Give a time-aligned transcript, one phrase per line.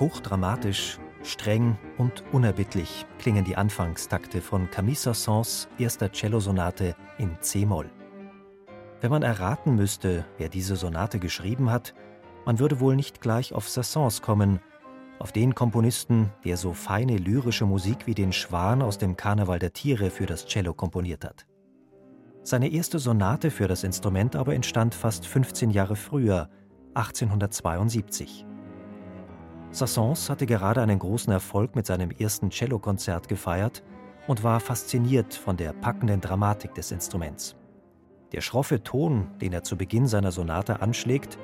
[0.00, 7.90] Hochdramatisch, streng und unerbittlich klingen die Anfangstakte von Camille Saint-Saëns erster Cellosonate in C-Moll.
[9.00, 11.94] Wenn man erraten müsste, wer diese Sonate geschrieben hat,
[12.44, 14.58] man würde wohl nicht gleich auf Saint-Saëns kommen,
[15.20, 19.72] auf den Komponisten, der so feine lyrische Musik wie den Schwan aus dem Karneval der
[19.72, 21.46] Tiere für das Cello komponiert hat.
[22.42, 26.50] Seine erste Sonate für das Instrument aber entstand fast 15 Jahre früher,
[26.94, 28.44] 1872.
[29.74, 33.82] Sassons hatte gerade einen großen Erfolg mit seinem ersten Cellokonzert gefeiert
[34.28, 37.56] und war fasziniert von der packenden Dramatik des Instruments.
[38.30, 41.38] Der schroffe Ton, den er zu Beginn seiner Sonate anschlägt,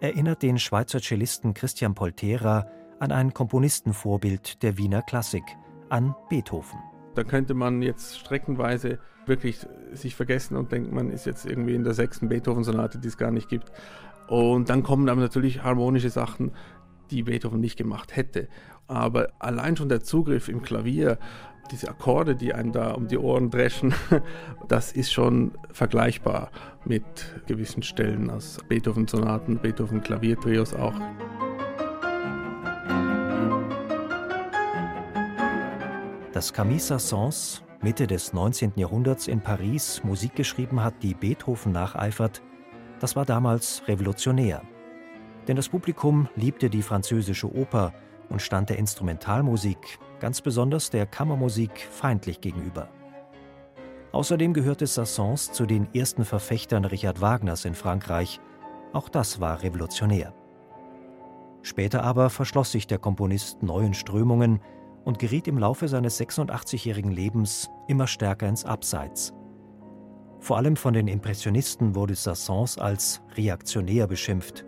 [0.00, 2.66] erinnert den Schweizer Cellisten Christian Poltera
[2.98, 5.44] an ein Komponistenvorbild der Wiener Klassik,
[5.88, 6.80] an Beethoven.
[7.14, 11.84] Da könnte man jetzt streckenweise wirklich sich vergessen und denken, man ist jetzt irgendwie in
[11.84, 13.70] der sechsten Beethoven-Sonate, die es gar nicht gibt.
[14.26, 16.50] Und dann kommen aber natürlich harmonische Sachen,
[17.10, 18.48] die Beethoven nicht gemacht hätte.
[18.86, 21.18] Aber allein schon der Zugriff im Klavier,
[21.70, 23.94] diese Akkorde, die einem da um die Ohren dreschen,
[24.68, 26.50] das ist schon vergleichbar
[26.84, 27.04] mit
[27.46, 30.94] gewissen Stellen aus Beethoven-Sonaten, Beethoven-Klaviertrios auch.
[36.32, 38.72] Dass Camille Saint-Saëns Mitte des 19.
[38.76, 42.42] Jahrhunderts in Paris Musik geschrieben hat, die Beethoven nacheifert,
[43.00, 44.62] das war damals revolutionär.
[45.48, 47.92] Denn das Publikum liebte die französische Oper
[48.28, 52.88] und stand der Instrumentalmusik, ganz besonders der Kammermusik, feindlich gegenüber.
[54.12, 58.40] Außerdem gehörte Sassons zu den ersten Verfechtern Richard Wagners in Frankreich.
[58.92, 60.34] Auch das war revolutionär.
[61.62, 64.60] Später aber verschloss sich der Komponist neuen Strömungen
[65.04, 69.34] und geriet im Laufe seines 86-jährigen Lebens immer stärker ins Abseits.
[70.40, 74.64] Vor allem von den Impressionisten wurde Sassons als reaktionär beschimpft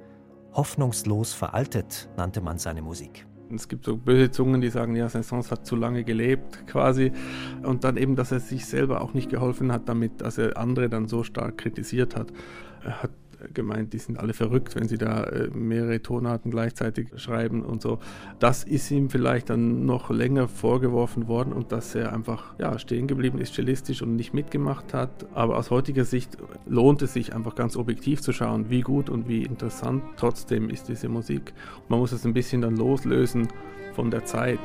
[0.53, 3.27] Hoffnungslos veraltet nannte man seine Musik.
[3.55, 7.13] Es gibt so böse Zungen, die sagen, ja, Saint-Saëns hat zu lange gelebt, quasi.
[7.63, 10.89] Und dann eben, dass er sich selber auch nicht geholfen hat damit, dass er andere
[10.89, 12.31] dann so stark kritisiert hat.
[12.85, 13.11] Er hat
[13.55, 17.99] gemeint, die sind alle verrückt, wenn sie da äh, mehrere Tonarten gleichzeitig schreiben und so.
[18.39, 23.07] Das ist ihm vielleicht dann noch länger vorgeworfen worden und dass er einfach ja, stehen
[23.07, 25.27] geblieben ist, cellistisch und nicht mitgemacht hat.
[25.35, 29.29] Aber aus heutiger Sicht lohnt es sich einfach ganz objektiv zu schauen, wie gut und
[29.29, 31.53] wie interessant trotzdem ist diese Musik.
[31.89, 33.49] Man muss es ein bisschen dann loslösen
[33.95, 34.61] von der Zeit.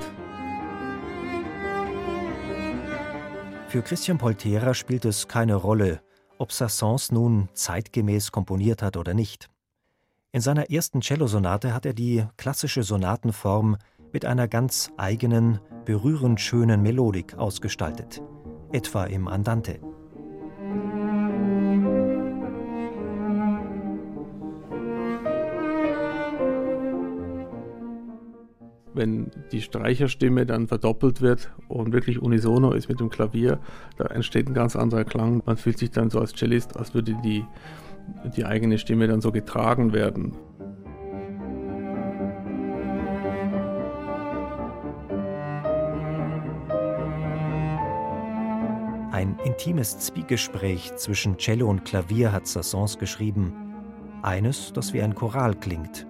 [3.68, 6.02] Für Christian Poltera spielt es keine Rolle,
[6.44, 9.50] ob Sassons nun zeitgemäß komponiert hat oder nicht.
[10.34, 13.78] In seiner ersten Cellosonate hat er die klassische Sonatenform
[14.12, 18.22] mit einer ganz eigenen, berührend schönen Melodik ausgestaltet,
[18.74, 19.80] etwa im Andante.
[28.96, 33.60] Wenn die Streicherstimme dann verdoppelt wird und wirklich unisono ist mit dem Klavier,
[33.98, 35.42] da entsteht ein ganz anderer Klang.
[35.46, 37.46] Man fühlt sich dann so als Cellist, als würde die,
[38.36, 40.34] die eigene Stimme dann so getragen werden.
[49.12, 53.54] Ein intimes Zwiegespräch zwischen Cello und Klavier hat Sassons geschrieben.
[54.22, 56.08] Eines, das wie ein Choral klingt.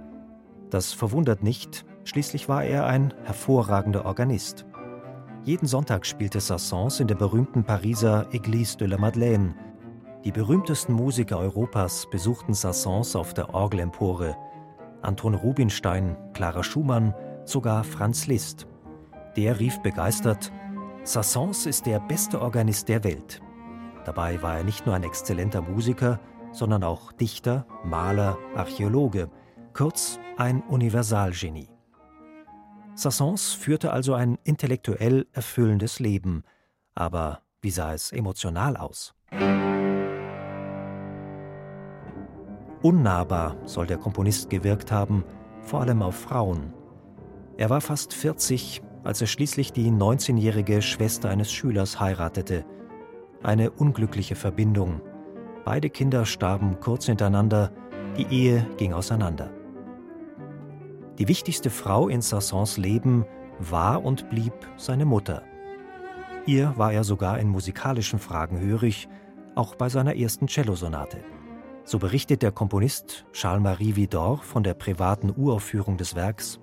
[0.69, 4.65] Das verwundert nicht, Schließlich war er ein hervorragender Organist.
[5.43, 9.55] Jeden Sonntag spielte Sassons in der berühmten Pariser Église de la Madeleine.
[10.23, 14.37] Die berühmtesten Musiker Europas besuchten Sassons auf der Orgelempore.
[15.01, 18.67] Anton Rubinstein, Clara Schumann, sogar Franz Liszt.
[19.35, 20.51] Der rief begeistert:
[21.03, 23.41] Sassons ist der beste Organist der Welt.
[24.05, 26.19] Dabei war er nicht nur ein exzellenter Musiker,
[26.51, 29.29] sondern auch Dichter, Maler, Archäologe,
[29.73, 31.72] kurz ein Universalgenie.
[32.95, 36.43] Sassons führte also ein intellektuell erfüllendes Leben,
[36.93, 39.15] aber wie sah es emotional aus?
[42.83, 45.23] Unnahbar soll der Komponist gewirkt haben,
[45.61, 46.73] vor allem auf Frauen.
[47.57, 52.65] Er war fast 40, als er schließlich die 19-jährige Schwester eines Schülers heiratete.
[53.41, 55.01] Eine unglückliche Verbindung.
[55.65, 57.71] Beide Kinder starben kurz hintereinander,
[58.17, 59.49] die Ehe ging auseinander.
[61.19, 63.25] Die wichtigste Frau in Sassons Leben
[63.59, 65.43] war und blieb seine Mutter.
[66.45, 69.07] Ihr war er sogar in musikalischen Fragen hörig,
[69.55, 71.19] auch bei seiner ersten Cellosonate.
[71.85, 76.59] So berichtet der Komponist Charles-Marie Vidor von der privaten Uraufführung des Werks.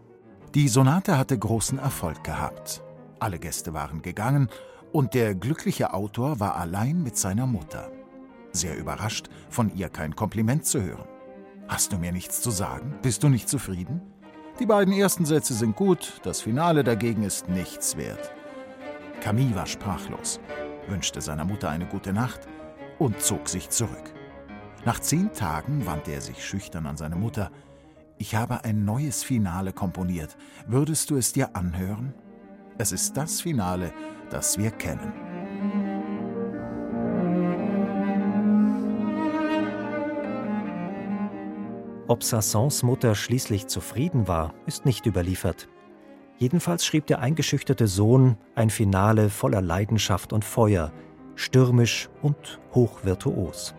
[0.54, 2.82] Die Sonate hatte großen Erfolg gehabt.
[3.20, 4.48] Alle Gäste waren gegangen
[4.92, 7.92] und der glückliche Autor war allein mit seiner Mutter.
[8.52, 11.06] Sehr überrascht, von ihr kein Kompliment zu hören.
[11.68, 12.98] Hast du mir nichts zu sagen?
[13.00, 14.00] Bist du nicht zufrieden?
[14.60, 18.30] Die beiden ersten Sätze sind gut, das Finale dagegen ist nichts wert.
[19.22, 20.38] Camille war sprachlos,
[20.86, 22.40] wünschte seiner Mutter eine gute Nacht
[22.98, 24.12] und zog sich zurück.
[24.84, 27.50] Nach zehn Tagen wandte er sich schüchtern an seine Mutter.
[28.18, 30.36] Ich habe ein neues Finale komponiert.
[30.66, 32.12] Würdest du es dir anhören?
[32.76, 33.94] Es ist das Finale,
[34.28, 35.10] das wir kennen.
[42.10, 45.68] Ob Sassons Mutter schließlich zufrieden war, ist nicht überliefert.
[46.38, 50.90] Jedenfalls schrieb der eingeschüchterte Sohn ein Finale voller Leidenschaft und Feuer,
[51.36, 53.76] stürmisch und hochvirtuos.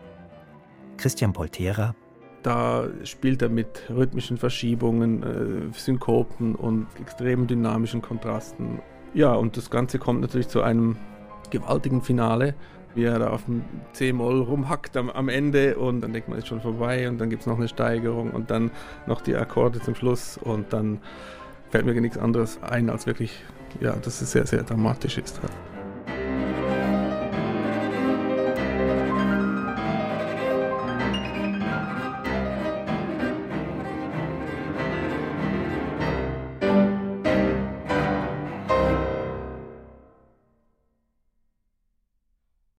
[0.95, 1.93] Christian Poltera
[2.41, 8.79] da spielt er mit rhythmischen Verschiebungen, äh, Synkopen und extrem dynamischen Kontrasten.
[9.13, 10.95] Ja, und das Ganze kommt natürlich zu einem
[11.49, 12.53] gewaltigen Finale,
[12.93, 16.47] wie er da auf dem C-Moll rumhackt am, am, Ende und dann denkt man, ist
[16.47, 18.71] schon vorbei und dann gibt es noch eine Steigerung und dann
[19.07, 20.99] noch die Akkorde zum Schluss und dann
[21.69, 23.43] fällt mir nichts anderes ein, als wirklich,
[23.79, 25.39] ja, dass es sehr, sehr dramatisch ist.